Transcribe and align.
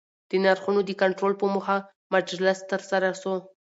د 0.29 0.31
نرخونو 0.43 0.81
د 0.85 0.89
کنټرول 1.01 1.33
په 1.41 1.45
موخه 1.53 1.77
مجلس 2.13 2.59
ترسره 2.71 3.09
سو 3.21 3.33